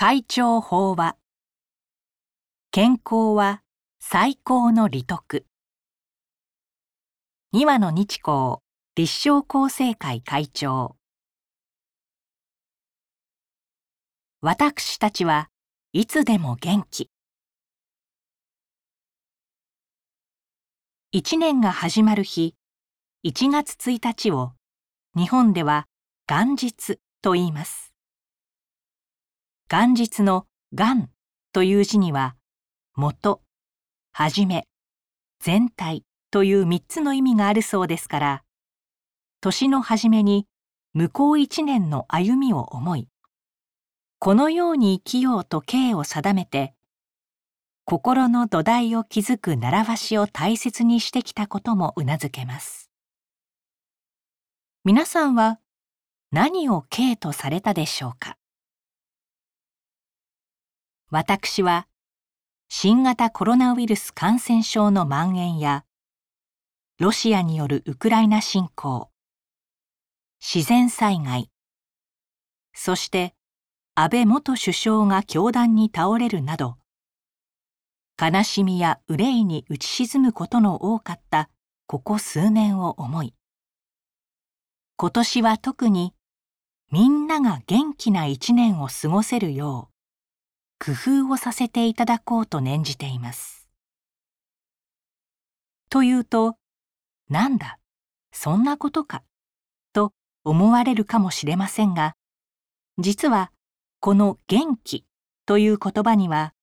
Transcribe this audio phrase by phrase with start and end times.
[0.00, 1.16] 会長法話
[2.70, 3.62] 健康は
[3.98, 5.44] 最高の利得。
[7.52, 8.58] 庭野日光
[8.94, 10.94] 立正厚生会会長。
[14.40, 15.50] 私たちは
[15.92, 17.10] いつでも元気。
[21.10, 22.54] 一年が始まる日
[23.26, 24.52] 1月1日を
[25.16, 25.88] 日本では
[26.28, 27.97] 元日と言います。
[29.70, 31.10] 元日の元
[31.52, 32.36] という字には
[32.96, 33.42] 元、
[34.12, 34.66] はじめ、
[35.40, 38.44] 全体という三つの意味があるそうですから
[39.42, 40.46] 年の初めに
[40.94, 43.08] 向こう一年の歩みを思い
[44.18, 46.72] このように生きようと刑を定めて
[47.84, 52.90] 心の土台を築く習わしを大切にしてきたこともうなずけます。
[54.82, 55.60] 皆さんは
[56.32, 58.37] 何を刑とされたでしょうか？
[61.10, 61.86] 私は
[62.68, 65.86] 新型コロナウイルス感染症の蔓延や
[67.00, 69.08] ロシアによるウクライナ侵攻
[70.38, 71.48] 自然災害
[72.74, 73.32] そして
[73.94, 76.76] 安倍元首相が凶弾に倒れるなど
[78.20, 81.48] 悲しみや憂いに打ち沈むことの多かった
[81.86, 83.32] ここ数年を思い
[84.98, 86.12] 今年は特に
[86.92, 89.97] みんなが元気な一年を過ごせるよう
[90.78, 93.68] 工夫をさせていただこうと念じています。
[95.90, 96.56] というと、
[97.28, 97.78] なんだ、
[98.32, 99.24] そんなことか、
[99.92, 100.12] と
[100.44, 102.14] 思われるかもしれませんが、
[102.98, 103.52] 実は
[104.00, 105.04] この元気
[105.46, 106.54] という言葉には、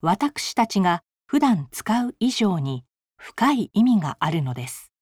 [0.00, 2.84] 私たちが普段使う以上に
[3.16, 4.92] 深い意味があるのです。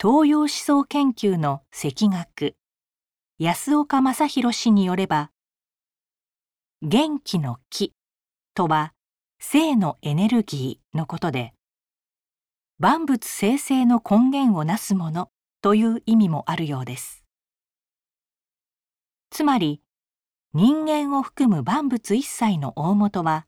[0.00, 2.56] 東洋思想研究の赤学
[3.38, 5.30] 安岡正弘氏によれば
[6.86, 7.94] 元気の気
[8.54, 8.92] とは
[9.40, 11.54] 生のエネルギーのことで
[12.78, 15.30] 万物生成の根源をなすもの
[15.62, 17.24] という意味もあるようです。
[19.30, 19.80] つまり
[20.52, 23.46] 人間を含む万物一切の大元は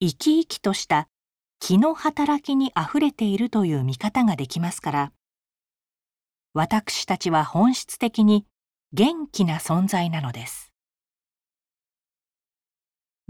[0.00, 1.08] 生き生きとした
[1.60, 5.12] 気の働きにあふれているという見方ができますから
[6.52, 8.44] 私たちは本質的に
[8.92, 10.73] 元気な存在なのです。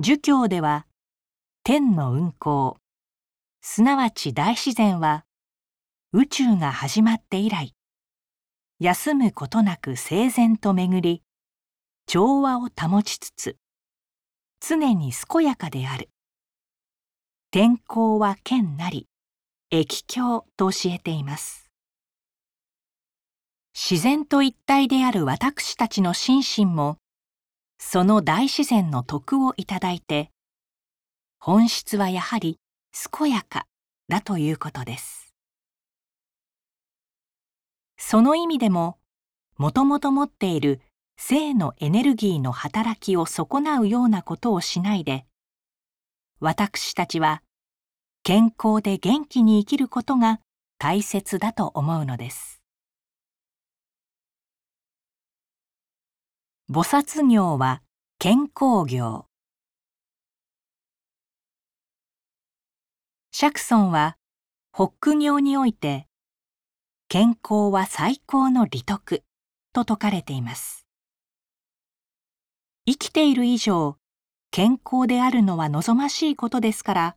[0.01, 0.89] 儒教では
[1.63, 2.79] 天の運行。
[3.63, 5.25] すなわち大自然は
[6.13, 7.77] 宇宙が始まって以来
[8.81, 11.23] 休むことなく整然と巡り
[12.07, 13.57] 調和を保ちつつ
[14.59, 16.11] 常に健やかである。
[17.53, 19.07] 天候は剣なり
[19.71, 21.71] 液境と教えています。
[23.73, 26.99] 自然と一体である私たちの心身も
[27.79, 30.31] その大自然の徳をいただいて
[31.39, 32.59] 本質はやはり
[33.11, 33.67] 健やか
[34.09, 35.35] だということです。
[37.99, 38.99] その意味でも
[39.57, 40.81] もともと持っている
[41.17, 45.27] 性のエネルギーの働きを損なうようなことをしないで
[46.41, 47.43] 私たちは
[48.23, 50.41] 健康で元気に生きることが
[50.79, 52.64] 大切だと思うのです。
[56.75, 57.83] 菩薩業は
[58.19, 59.27] 健康業。
[63.31, 64.17] 釈尊は
[64.73, 66.09] ホック業において
[67.07, 69.23] 健康は最高の利得
[69.73, 70.85] と説かれています。
[72.87, 73.97] 生きている以上
[74.51, 77.17] 健康であるのは望ましいことですから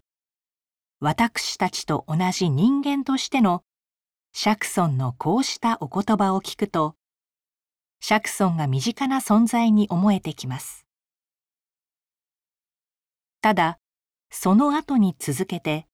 [1.00, 3.64] 私たちと同じ人間としての
[4.34, 6.94] 釈尊のこうしたお言葉を聞くと
[8.00, 10.86] 釈尊が身近な存在に思えてきます。
[13.42, 13.80] ただ、
[14.30, 15.88] その後に続けて、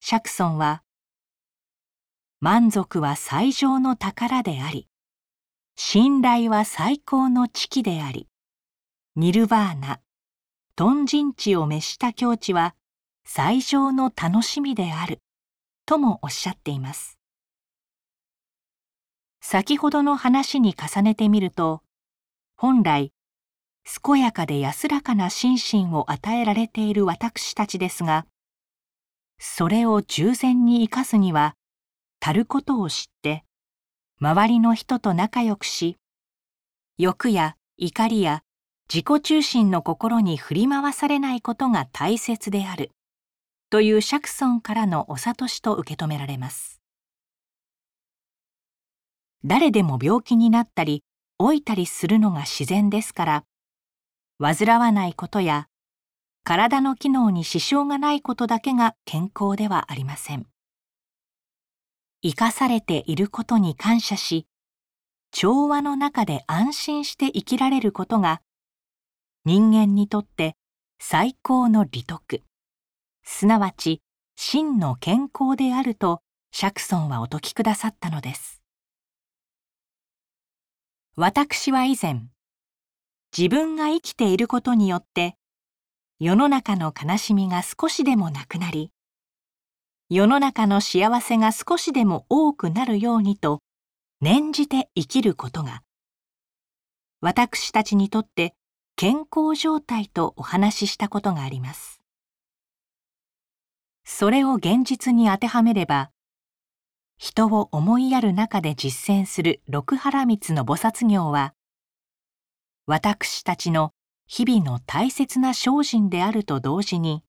[0.00, 0.82] 釈尊は、
[2.40, 4.86] 満足は最上の宝であり、
[5.76, 8.28] 信頼は最高の知気であり、
[9.16, 10.00] ニルバーナ、
[10.76, 12.76] ト人地を召した境地は
[13.24, 15.20] 最上の楽しみである、
[15.86, 17.17] ともおっしゃっています。
[19.50, 21.80] 先ほどの話に重ねてみると
[22.54, 23.14] 本来
[24.04, 28.26] 健やかで安らかな心身を与えられている私たちですが
[29.38, 31.54] それを従前に生かすには
[32.20, 33.42] たることを知って
[34.20, 35.96] 周りの人と仲良くし
[36.98, 38.42] 欲や怒りや
[38.92, 42.90] 自己中心の心に振り回されないことが大切である
[43.70, 46.78] という釈尊からのお諭しと受け止められます。
[49.44, 51.04] 誰でも病気になったり
[51.38, 53.44] 老いたりするのが自然ですから
[54.40, 55.68] 煩わないことや
[56.44, 60.46] 体の機能に支障がないことだけが健康ではありません。
[62.22, 64.46] 生かされていることに感謝し
[65.30, 68.40] 調和の中で安心して生きられることが
[69.44, 70.56] 人間にとって
[70.98, 72.42] 最高の利得。
[73.24, 74.00] すなわち
[74.36, 78.57] 真の健康であると釈尊はお説きくださったのです。
[81.20, 82.28] 私は以前
[83.36, 85.34] 自分が生きていることによって
[86.20, 88.92] 世の中の悲しみが少しでもなくなり
[90.08, 93.58] 世の中の幸せが少しでも多くなるようにと
[94.20, 95.82] 念じて生きることが
[97.20, 98.54] 私たちにとって
[98.94, 102.00] 健康状態とお話ししたことがあります。
[104.04, 106.12] それを現実に当てはめれば
[107.18, 111.52] 人を思いやる中で実践する六原光の菩薩行は
[112.86, 113.92] 私たちの
[114.28, 117.24] 日々の大切な精進であると同時に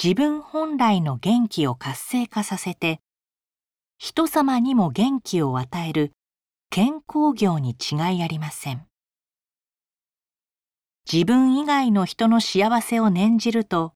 [0.00, 3.00] 自分本来の元気を活性化させて
[3.96, 6.12] 人様にも元気を与える
[6.68, 8.86] 健康業に違いありません。
[11.10, 13.94] 自分以外の人の幸せを念じると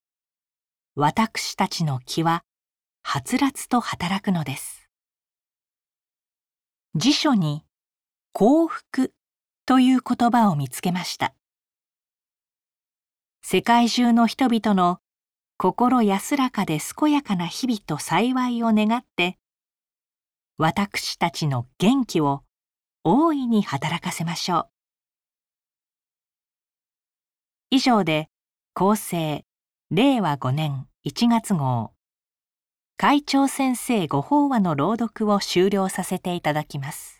[0.95, 2.43] 私たちの気は
[3.07, 4.89] はつらつと働くのです。
[6.95, 7.63] 辞書に
[8.33, 9.13] 幸福
[9.67, 11.35] という言葉を見つけました。
[13.43, 14.97] 世界中の人々の
[15.57, 19.37] 心安らかで健やかな日々と幸いを願って
[20.57, 22.41] 私たちの元気を
[23.03, 24.69] 大いに働かせましょう。
[27.69, 28.29] 以上で
[28.73, 29.45] 厚生
[29.91, 31.94] 令和5年1月号。
[32.97, 37.14] 会長先生ご法話の朗読を終了させていただきます。